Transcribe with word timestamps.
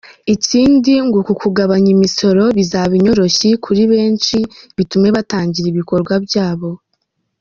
Ikindi 0.35 0.93
ngo 1.05 1.15
uku 1.21 1.33
kugabanya 1.41 1.89
imisoro 1.97 2.43
bizaba 2.57 2.91
inyoroshyo 2.99 3.47
kuri 3.65 3.83
benshi 3.93 4.37
bitume 4.77 5.07
batangira 5.15 5.67
ibikorwa 5.69 6.13
byabo. 6.25 6.69